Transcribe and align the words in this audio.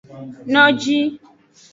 Noji. 0.53 0.95